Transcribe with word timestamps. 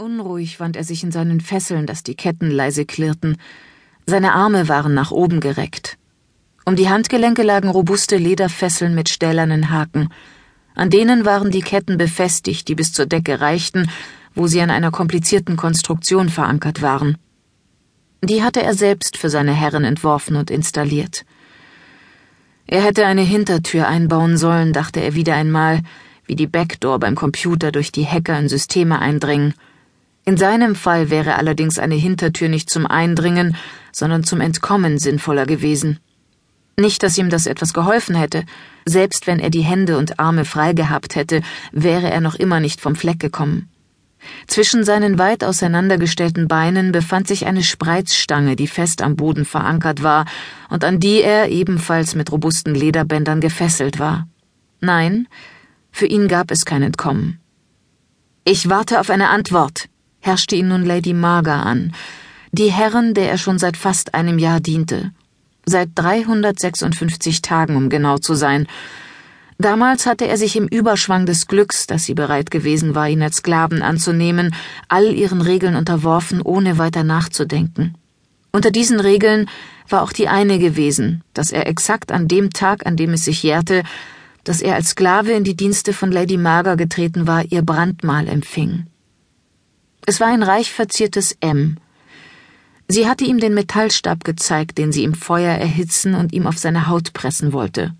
Unruhig 0.00 0.60
wand 0.60 0.76
er 0.76 0.84
sich 0.84 1.02
in 1.04 1.12
seinen 1.12 1.42
Fesseln, 1.42 1.84
dass 1.84 2.02
die 2.02 2.14
Ketten 2.14 2.50
leise 2.50 2.86
klirrten. 2.86 3.36
Seine 4.06 4.32
Arme 4.32 4.66
waren 4.66 4.94
nach 4.94 5.10
oben 5.10 5.40
gereckt. 5.40 5.98
Um 6.64 6.74
die 6.74 6.88
Handgelenke 6.88 7.42
lagen 7.42 7.68
robuste 7.68 8.16
Lederfesseln 8.16 8.94
mit 8.94 9.10
stählernen 9.10 9.70
Haken. 9.70 10.08
An 10.74 10.88
denen 10.88 11.26
waren 11.26 11.50
die 11.50 11.60
Ketten 11.60 11.98
befestigt, 11.98 12.68
die 12.68 12.74
bis 12.74 12.94
zur 12.94 13.04
Decke 13.04 13.42
reichten, 13.42 13.90
wo 14.34 14.46
sie 14.46 14.62
an 14.62 14.70
einer 14.70 14.90
komplizierten 14.90 15.58
Konstruktion 15.58 16.30
verankert 16.30 16.80
waren. 16.80 17.18
Die 18.24 18.42
hatte 18.42 18.62
er 18.62 18.72
selbst 18.72 19.18
für 19.18 19.28
seine 19.28 19.52
Herren 19.52 19.84
entworfen 19.84 20.36
und 20.36 20.50
installiert. 20.50 21.26
Er 22.66 22.82
hätte 22.82 23.04
eine 23.04 23.22
Hintertür 23.22 23.86
einbauen 23.86 24.38
sollen, 24.38 24.72
dachte 24.72 25.00
er 25.00 25.14
wieder 25.14 25.34
einmal, 25.34 25.82
wie 26.24 26.36
die 26.36 26.46
Backdoor 26.46 27.00
beim 27.00 27.16
Computer 27.16 27.70
durch 27.70 27.92
die 27.92 28.06
Hacker 28.06 28.38
in 28.38 28.48
Systeme 28.48 28.98
eindringen. 28.98 29.52
In 30.30 30.36
seinem 30.36 30.76
Fall 30.76 31.10
wäre 31.10 31.34
allerdings 31.34 31.80
eine 31.80 31.96
Hintertür 31.96 32.48
nicht 32.48 32.70
zum 32.70 32.86
Eindringen, 32.86 33.56
sondern 33.90 34.22
zum 34.22 34.40
Entkommen 34.40 35.00
sinnvoller 35.00 35.44
gewesen. 35.44 35.98
Nicht, 36.76 37.02
dass 37.02 37.18
ihm 37.18 37.30
das 37.30 37.46
etwas 37.46 37.74
geholfen 37.74 38.14
hätte. 38.14 38.44
Selbst 38.84 39.26
wenn 39.26 39.40
er 39.40 39.50
die 39.50 39.62
Hände 39.62 39.98
und 39.98 40.20
Arme 40.20 40.44
frei 40.44 40.72
gehabt 40.72 41.16
hätte, 41.16 41.42
wäre 41.72 42.08
er 42.12 42.20
noch 42.20 42.36
immer 42.36 42.60
nicht 42.60 42.80
vom 42.80 42.94
Fleck 42.94 43.18
gekommen. 43.18 43.70
Zwischen 44.46 44.84
seinen 44.84 45.18
weit 45.18 45.42
auseinandergestellten 45.42 46.46
Beinen 46.46 46.92
befand 46.92 47.26
sich 47.26 47.46
eine 47.46 47.64
Spreizstange, 47.64 48.54
die 48.54 48.68
fest 48.68 49.02
am 49.02 49.16
Boden 49.16 49.44
verankert 49.44 50.04
war 50.04 50.26
und 50.68 50.84
an 50.84 51.00
die 51.00 51.22
er 51.22 51.48
ebenfalls 51.48 52.14
mit 52.14 52.30
robusten 52.30 52.76
Lederbändern 52.76 53.40
gefesselt 53.40 53.98
war. 53.98 54.28
Nein, 54.78 55.26
für 55.90 56.06
ihn 56.06 56.28
gab 56.28 56.52
es 56.52 56.64
kein 56.64 56.84
Entkommen. 56.84 57.40
Ich 58.44 58.68
warte 58.70 59.00
auf 59.00 59.10
eine 59.10 59.28
Antwort, 59.30 59.89
herrschte 60.20 60.56
ihn 60.56 60.68
nun 60.68 60.84
Lady 60.84 61.12
Marga 61.14 61.62
an, 61.62 61.92
die 62.52 62.70
Herren, 62.70 63.14
der 63.14 63.30
er 63.30 63.38
schon 63.38 63.58
seit 63.58 63.76
fast 63.76 64.14
einem 64.14 64.38
Jahr 64.38 64.60
diente. 64.60 65.12
Seit 65.66 65.90
356 65.94 67.42
Tagen, 67.42 67.76
um 67.76 67.88
genau 67.88 68.18
zu 68.18 68.34
sein. 68.34 68.66
Damals 69.58 70.06
hatte 70.06 70.26
er 70.26 70.36
sich 70.36 70.56
im 70.56 70.66
Überschwang 70.66 71.26
des 71.26 71.46
Glücks, 71.46 71.86
dass 71.86 72.04
sie 72.04 72.14
bereit 72.14 72.50
gewesen 72.50 72.94
war, 72.94 73.08
ihn 73.08 73.22
als 73.22 73.36
Sklaven 73.36 73.82
anzunehmen, 73.82 74.54
all 74.88 75.12
ihren 75.12 75.42
Regeln 75.42 75.76
unterworfen, 75.76 76.40
ohne 76.42 76.78
weiter 76.78 77.04
nachzudenken. 77.04 77.94
Unter 78.52 78.70
diesen 78.70 78.98
Regeln 78.98 79.48
war 79.88 80.02
auch 80.02 80.12
die 80.12 80.28
eine 80.28 80.58
gewesen, 80.58 81.22
dass 81.34 81.52
er 81.52 81.68
exakt 81.68 82.10
an 82.10 82.26
dem 82.26 82.50
Tag, 82.50 82.86
an 82.86 82.96
dem 82.96 83.12
es 83.12 83.24
sich 83.24 83.42
jährte, 83.42 83.84
dass 84.44 84.60
er 84.60 84.74
als 84.74 84.90
Sklave 84.90 85.32
in 85.32 85.44
die 85.44 85.56
Dienste 85.56 85.92
von 85.92 86.10
Lady 86.10 86.36
Marga 86.36 86.74
getreten 86.74 87.26
war, 87.26 87.44
ihr 87.44 87.62
Brandmal 87.62 88.26
empfing. 88.26 88.86
Es 90.06 90.20
war 90.20 90.28
ein 90.28 90.42
reich 90.42 90.72
verziertes 90.72 91.36
M. 91.40 91.76
Sie 92.88 93.08
hatte 93.08 93.24
ihm 93.24 93.38
den 93.38 93.54
Metallstab 93.54 94.24
gezeigt, 94.24 94.78
den 94.78 94.90
sie 94.90 95.04
im 95.04 95.14
Feuer 95.14 95.54
erhitzen 95.54 96.14
und 96.14 96.32
ihm 96.32 96.46
auf 96.46 96.58
seine 96.58 96.88
Haut 96.88 97.12
pressen 97.12 97.52
wollte. 97.52 97.94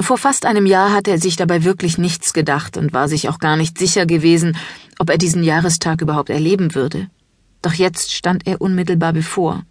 Vor 0.00 0.18
fast 0.18 0.44
einem 0.44 0.66
Jahr 0.66 0.92
hatte 0.92 1.10
er 1.10 1.18
sich 1.18 1.36
dabei 1.36 1.64
wirklich 1.64 1.96
nichts 1.96 2.32
gedacht 2.32 2.76
und 2.76 2.92
war 2.92 3.08
sich 3.08 3.28
auch 3.28 3.38
gar 3.38 3.56
nicht 3.56 3.78
sicher 3.78 4.04
gewesen, 4.04 4.56
ob 4.98 5.10
er 5.10 5.18
diesen 5.18 5.42
Jahrestag 5.42 6.00
überhaupt 6.02 6.30
erleben 6.30 6.74
würde. 6.74 7.08
Doch 7.62 7.72
jetzt 7.72 8.12
stand 8.12 8.46
er 8.46 8.60
unmittelbar 8.60 9.12
bevor. 9.12 9.64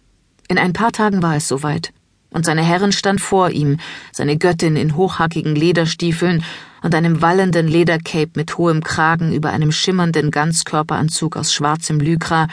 In 0.48 0.58
ein 0.58 0.72
paar 0.72 0.92
Tagen 0.92 1.22
war 1.22 1.36
es 1.36 1.46
soweit 1.46 1.92
und 2.36 2.44
seine 2.44 2.62
Herrin 2.62 2.92
stand 2.92 3.22
vor 3.22 3.50
ihm, 3.50 3.78
seine 4.12 4.36
Göttin 4.36 4.76
in 4.76 4.94
hochhackigen 4.94 5.56
Lederstiefeln 5.56 6.44
und 6.82 6.94
einem 6.94 7.22
wallenden 7.22 7.66
Ledercape 7.66 8.32
mit 8.34 8.58
hohem 8.58 8.82
Kragen 8.82 9.32
über 9.32 9.50
einem 9.50 9.72
schimmernden 9.72 10.30
Ganzkörperanzug 10.30 11.34
aus 11.36 11.54
schwarzem 11.54 11.98
Lycra 11.98 12.46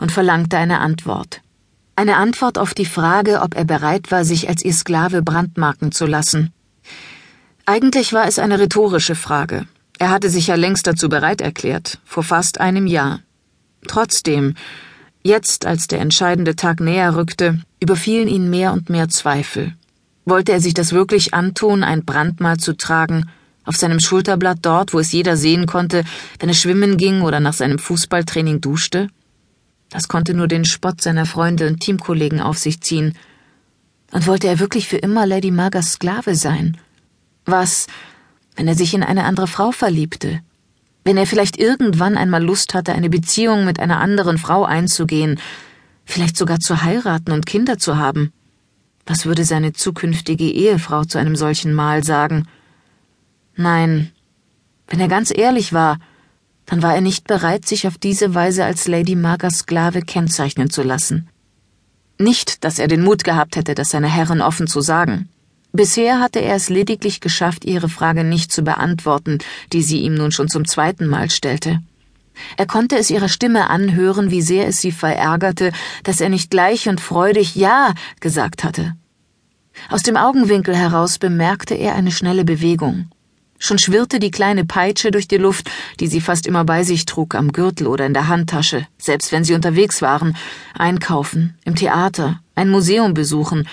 und 0.00 0.10
verlangte 0.10 0.58
eine 0.58 0.80
Antwort. 0.80 1.40
Eine 1.94 2.16
Antwort 2.16 2.58
auf 2.58 2.74
die 2.74 2.84
Frage, 2.84 3.40
ob 3.40 3.54
er 3.54 3.64
bereit 3.64 4.10
war, 4.10 4.24
sich 4.24 4.48
als 4.48 4.64
ihr 4.64 4.74
Sklave 4.74 5.22
brandmarken 5.22 5.92
zu 5.92 6.06
lassen. 6.06 6.52
Eigentlich 7.64 8.12
war 8.12 8.26
es 8.26 8.40
eine 8.40 8.58
rhetorische 8.58 9.14
Frage. 9.14 9.66
Er 10.00 10.10
hatte 10.10 10.30
sich 10.30 10.48
ja 10.48 10.56
längst 10.56 10.88
dazu 10.88 11.08
bereit 11.08 11.40
erklärt, 11.40 12.00
vor 12.04 12.24
fast 12.24 12.60
einem 12.60 12.88
Jahr. 12.88 13.20
Trotzdem, 13.86 14.54
Jetzt, 15.22 15.66
als 15.66 15.88
der 15.88 16.00
entscheidende 16.00 16.56
Tag 16.56 16.80
näher 16.80 17.16
rückte, 17.16 17.60
überfielen 17.80 18.28
ihn 18.28 18.50
mehr 18.50 18.72
und 18.72 18.88
mehr 18.88 19.08
Zweifel. 19.08 19.74
Wollte 20.24 20.52
er 20.52 20.60
sich 20.60 20.74
das 20.74 20.92
wirklich 20.92 21.34
antun, 21.34 21.82
ein 21.82 22.04
Brandmal 22.04 22.58
zu 22.58 22.76
tragen, 22.76 23.30
auf 23.64 23.76
seinem 23.76 24.00
Schulterblatt 24.00 24.58
dort, 24.62 24.94
wo 24.94 24.98
es 24.98 25.12
jeder 25.12 25.36
sehen 25.36 25.66
konnte, 25.66 26.04
wenn 26.38 26.48
er 26.48 26.54
schwimmen 26.54 26.96
ging 26.96 27.22
oder 27.22 27.40
nach 27.40 27.52
seinem 27.52 27.78
Fußballtraining 27.78 28.60
duschte? 28.60 29.08
Das 29.90 30.08
konnte 30.08 30.34
nur 30.34 30.48
den 30.48 30.64
Spott 30.64 31.00
seiner 31.00 31.26
Freunde 31.26 31.66
und 31.66 31.80
Teamkollegen 31.80 32.40
auf 32.40 32.58
sich 32.58 32.80
ziehen. 32.80 33.14
Und 34.10 34.26
wollte 34.26 34.46
er 34.46 34.58
wirklich 34.58 34.88
für 34.88 34.96
immer 34.96 35.26
Lady 35.26 35.50
Margas 35.50 35.92
Sklave 35.92 36.34
sein? 36.34 36.78
Was, 37.44 37.86
wenn 38.56 38.68
er 38.68 38.74
sich 38.74 38.94
in 38.94 39.02
eine 39.02 39.24
andere 39.24 39.46
Frau 39.46 39.70
verliebte? 39.72 40.40
Wenn 41.08 41.16
er 41.16 41.26
vielleicht 41.26 41.56
irgendwann 41.56 42.18
einmal 42.18 42.44
Lust 42.44 42.74
hatte, 42.74 42.92
eine 42.92 43.08
Beziehung 43.08 43.64
mit 43.64 43.80
einer 43.80 43.98
anderen 43.98 44.36
Frau 44.36 44.66
einzugehen, 44.66 45.40
vielleicht 46.04 46.36
sogar 46.36 46.60
zu 46.60 46.82
heiraten 46.82 47.32
und 47.32 47.46
Kinder 47.46 47.78
zu 47.78 47.96
haben. 47.96 48.30
Was 49.06 49.24
würde 49.24 49.46
seine 49.46 49.72
zukünftige 49.72 50.44
Ehefrau 50.44 51.04
zu 51.04 51.16
einem 51.16 51.34
solchen 51.34 51.72
Mal 51.72 52.04
sagen? 52.04 52.46
Nein, 53.56 54.10
wenn 54.86 55.00
er 55.00 55.08
ganz 55.08 55.32
ehrlich 55.34 55.72
war, 55.72 55.98
dann 56.66 56.82
war 56.82 56.94
er 56.94 57.00
nicht 57.00 57.26
bereit, 57.26 57.66
sich 57.66 57.86
auf 57.86 57.96
diese 57.96 58.34
Weise 58.34 58.66
als 58.66 58.86
Lady 58.86 59.16
Margas 59.16 59.60
Sklave 59.60 60.02
kennzeichnen 60.02 60.68
zu 60.68 60.82
lassen. 60.82 61.30
Nicht, 62.18 62.64
dass 62.64 62.78
er 62.78 62.86
den 62.86 63.02
Mut 63.02 63.24
gehabt 63.24 63.56
hätte, 63.56 63.74
das 63.74 63.92
seiner 63.92 64.08
Herrin 64.08 64.42
offen 64.42 64.66
zu 64.66 64.82
sagen. 64.82 65.30
Bisher 65.72 66.18
hatte 66.18 66.40
er 66.40 66.56
es 66.56 66.70
lediglich 66.70 67.20
geschafft, 67.20 67.64
ihre 67.64 67.88
Frage 67.88 68.24
nicht 68.24 68.50
zu 68.50 68.62
beantworten, 68.62 69.38
die 69.72 69.82
sie 69.82 70.00
ihm 70.00 70.14
nun 70.14 70.32
schon 70.32 70.48
zum 70.48 70.66
zweiten 70.66 71.06
Mal 71.06 71.30
stellte. 71.30 71.80
Er 72.56 72.66
konnte 72.66 72.96
es 72.96 73.10
ihrer 73.10 73.28
Stimme 73.28 73.68
anhören, 73.68 74.30
wie 74.30 74.42
sehr 74.42 74.66
es 74.66 74.80
sie 74.80 74.92
verärgerte, 74.92 75.72
dass 76.04 76.20
er 76.20 76.30
nicht 76.30 76.50
gleich 76.50 76.88
und 76.88 77.00
freudig 77.00 77.54
Ja 77.54 77.92
gesagt 78.20 78.64
hatte. 78.64 78.94
Aus 79.90 80.02
dem 80.02 80.16
Augenwinkel 80.16 80.74
heraus 80.74 81.18
bemerkte 81.18 81.74
er 81.74 81.94
eine 81.94 82.12
schnelle 82.12 82.44
Bewegung. 82.44 83.10
Schon 83.58 83.78
schwirrte 83.78 84.20
die 84.20 84.30
kleine 84.30 84.64
Peitsche 84.64 85.10
durch 85.10 85.26
die 85.26 85.36
Luft, 85.36 85.68
die 85.98 86.06
sie 86.06 86.20
fast 86.20 86.46
immer 86.46 86.64
bei 86.64 86.84
sich 86.84 87.06
trug, 87.06 87.34
am 87.34 87.52
Gürtel 87.52 87.88
oder 87.88 88.06
in 88.06 88.14
der 88.14 88.28
Handtasche, 88.28 88.86
selbst 88.98 89.32
wenn 89.32 89.44
sie 89.44 89.54
unterwegs 89.54 90.00
waren, 90.00 90.36
einkaufen, 90.74 91.56
im 91.64 91.74
Theater, 91.74 92.40
ein 92.54 92.70
Museum 92.70 93.14
besuchen 93.14 93.68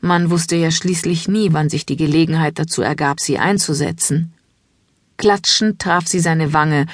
man 0.00 0.30
wusste 0.30 0.56
ja 0.56 0.70
schließlich 0.70 1.28
nie, 1.28 1.52
wann 1.52 1.68
sich 1.68 1.84
die 1.84 1.96
Gelegenheit 1.96 2.58
dazu 2.58 2.82
ergab, 2.82 3.20
sie 3.20 3.38
einzusetzen. 3.38 4.32
Klatschend 5.16 5.80
traf 5.80 6.06
sie 6.06 6.20
seine 6.20 6.52
Wange, 6.52 6.86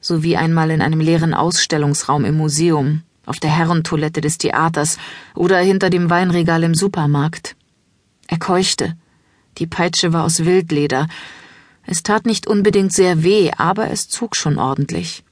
so 0.00 0.22
wie 0.22 0.36
einmal 0.36 0.70
in 0.70 0.82
einem 0.82 1.00
leeren 1.00 1.32
Ausstellungsraum 1.32 2.24
im 2.24 2.36
Museum, 2.36 3.02
auf 3.24 3.40
der 3.40 3.56
Herrentoilette 3.56 4.20
des 4.20 4.36
Theaters 4.36 4.98
oder 5.34 5.58
hinter 5.58 5.88
dem 5.88 6.10
Weinregal 6.10 6.62
im 6.64 6.74
Supermarkt. 6.74 7.56
Er 8.26 8.38
keuchte. 8.38 8.96
Die 9.58 9.66
Peitsche 9.66 10.12
war 10.12 10.24
aus 10.24 10.44
Wildleder. 10.44 11.08
Es 11.86 12.02
tat 12.02 12.26
nicht 12.26 12.46
unbedingt 12.46 12.92
sehr 12.92 13.22
weh, 13.22 13.50
aber 13.56 13.90
es 13.90 14.08
zog 14.08 14.36
schon 14.36 14.58
ordentlich. 14.58 15.24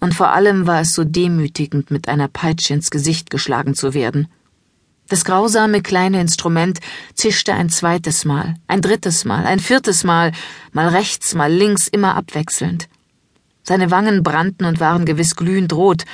Und 0.00 0.14
vor 0.14 0.32
allem 0.32 0.66
war 0.66 0.80
es 0.80 0.94
so 0.94 1.04
demütigend, 1.04 1.90
mit 1.90 2.08
einer 2.08 2.28
Peitsche 2.28 2.74
ins 2.74 2.90
Gesicht 2.90 3.30
geschlagen 3.30 3.74
zu 3.74 3.94
werden. 3.94 4.28
Das 5.08 5.24
grausame 5.24 5.80
kleine 5.80 6.20
Instrument 6.20 6.80
zischte 7.14 7.54
ein 7.54 7.70
zweites 7.70 8.26
Mal, 8.26 8.56
ein 8.66 8.82
drittes 8.82 9.24
Mal, 9.24 9.46
ein 9.46 9.58
viertes 9.58 10.04
Mal, 10.04 10.32
mal 10.72 10.88
rechts, 10.88 11.34
mal 11.34 11.50
links, 11.50 11.88
immer 11.88 12.14
abwechselnd. 12.14 12.88
Seine 13.62 13.90
Wangen 13.90 14.22
brannten 14.22 14.66
und 14.66 14.80
waren 14.80 15.06
gewiss 15.06 15.34
glühend 15.34 15.72
rot. 15.72 16.04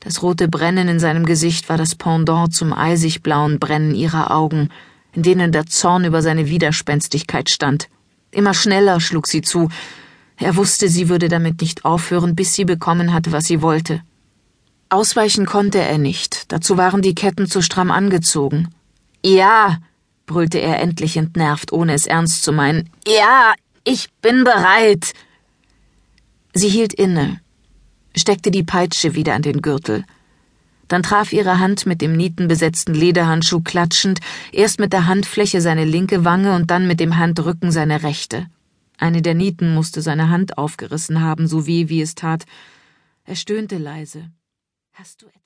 Das 0.00 0.22
rote 0.22 0.48
Brennen 0.48 0.88
in 0.88 1.00
seinem 1.00 1.24
Gesicht 1.24 1.70
war 1.70 1.78
das 1.78 1.94
Pendant 1.94 2.54
zum 2.54 2.74
eisig 2.74 3.22
blauen 3.22 3.58
Brennen 3.58 3.94
ihrer 3.94 4.30
Augen, 4.30 4.68
in 5.12 5.22
denen 5.22 5.50
der 5.50 5.64
Zorn 5.66 6.04
über 6.04 6.20
seine 6.20 6.46
Widerspenstigkeit 6.46 7.48
stand. 7.48 7.88
Immer 8.30 8.52
schneller 8.52 9.00
schlug 9.00 9.28
sie 9.28 9.40
zu. 9.40 9.70
Er 10.36 10.56
wusste, 10.56 10.88
sie 10.88 11.08
würde 11.08 11.28
damit 11.28 11.62
nicht 11.62 11.86
aufhören, 11.86 12.34
bis 12.34 12.54
sie 12.54 12.66
bekommen 12.66 13.14
hatte, 13.14 13.32
was 13.32 13.44
sie 13.44 13.62
wollte. 13.62 14.02
Ausweichen 14.90 15.46
konnte 15.46 15.78
er 15.78 15.98
nicht, 15.98 16.50
dazu 16.52 16.76
waren 16.76 17.00
die 17.00 17.14
Ketten 17.14 17.46
zu 17.46 17.62
stramm 17.62 17.92
angezogen. 17.92 18.68
Ja, 19.24 19.78
brüllte 20.26 20.58
er 20.58 20.80
endlich 20.80 21.16
entnervt, 21.16 21.72
ohne 21.72 21.94
es 21.94 22.06
ernst 22.06 22.42
zu 22.42 22.52
meinen. 22.52 22.90
Ja, 23.06 23.54
ich 23.84 24.10
bin 24.20 24.42
bereit. 24.42 25.12
Sie 26.54 26.68
hielt 26.68 26.92
inne, 26.92 27.40
steckte 28.16 28.50
die 28.50 28.64
Peitsche 28.64 29.14
wieder 29.14 29.34
an 29.34 29.42
den 29.42 29.62
Gürtel. 29.62 30.04
Dann 30.88 31.04
traf 31.04 31.32
ihre 31.32 31.60
Hand 31.60 31.86
mit 31.86 32.00
dem 32.00 32.16
nietenbesetzten 32.16 32.92
Lederhandschuh 32.92 33.60
klatschend, 33.60 34.18
erst 34.50 34.80
mit 34.80 34.92
der 34.92 35.06
Handfläche 35.06 35.60
seine 35.60 35.84
linke 35.84 36.24
Wange 36.24 36.56
und 36.56 36.72
dann 36.72 36.88
mit 36.88 36.98
dem 36.98 37.16
Handrücken 37.16 37.70
seine 37.70 38.02
rechte. 38.02 38.46
Eine 38.98 39.22
der 39.22 39.34
Nieten 39.34 39.72
musste 39.72 40.02
seine 40.02 40.30
Hand 40.30 40.58
aufgerissen 40.58 41.20
haben, 41.20 41.46
so 41.46 41.68
weh 41.68 41.88
wie 41.88 42.02
es 42.02 42.16
tat, 42.16 42.44
Er 43.24 43.36
stöhnte 43.36 43.78
leise. 43.78 44.30
Hast 44.92 45.22
du 45.22 45.26
etwas? 45.26 45.38